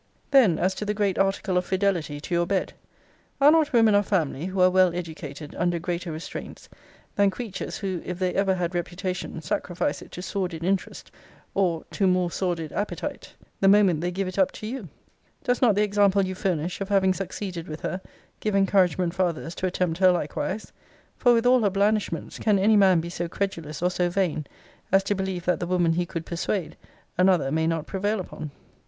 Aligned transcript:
Then 0.31 0.57
as 0.57 0.73
to 0.73 0.83
the 0.83 0.95
great 0.95 1.19
article 1.19 1.57
of 1.57 1.65
fidelity 1.67 2.19
to 2.21 2.33
your 2.33 2.47
bed 2.47 2.73
Are 3.39 3.51
not 3.51 3.71
women 3.71 3.93
of 3.93 4.07
family, 4.07 4.45
who 4.47 4.59
are 4.59 4.69
well 4.71 4.95
educated, 4.95 5.53
under 5.53 5.77
greater 5.77 6.11
restraints, 6.11 6.69
than 7.15 7.29
creatures, 7.29 7.77
who, 7.77 8.01
if 8.03 8.17
they 8.17 8.33
ever 8.33 8.55
had 8.55 8.73
reputation, 8.73 9.39
sacrifice 9.43 10.01
it 10.01 10.09
to 10.13 10.23
sordid 10.23 10.63
interest, 10.63 11.11
or 11.53 11.85
to 11.91 12.07
more 12.07 12.31
sordid 12.31 12.71
appetite, 12.71 13.35
the 13.59 13.67
moment 13.67 14.01
they 14.01 14.09
give 14.09 14.27
it 14.27 14.39
up 14.39 14.51
to 14.53 14.65
you? 14.65 14.89
Does 15.43 15.61
not 15.61 15.75
the 15.75 15.83
example 15.83 16.25
you 16.25 16.33
furnish, 16.33 16.81
of 16.81 16.89
having 16.89 17.13
succeeded 17.13 17.67
with 17.67 17.81
her, 17.81 18.01
give 18.39 18.55
encouragement 18.55 19.13
for 19.13 19.25
others 19.25 19.53
to 19.53 19.67
attempt 19.67 19.99
her 19.99 20.11
likewise? 20.11 20.73
For 21.15 21.31
with 21.31 21.45
all 21.45 21.59
her 21.61 21.69
blandishments, 21.69 22.39
can 22.39 22.57
any 22.57 22.75
man 22.75 23.01
be 23.01 23.11
so 23.11 23.27
credulous, 23.27 23.83
or 23.83 23.91
so 23.91 24.09
vain, 24.09 24.47
as 24.91 25.03
to 25.03 25.13
believe, 25.13 25.45
that 25.45 25.59
the 25.59 25.67
woman 25.67 25.93
he 25.93 26.07
could 26.07 26.25
persuade, 26.25 26.75
another 27.19 27.51
may 27.51 27.67
not 27.67 27.85
prevail 27.85 28.19
upon? 28.19 28.49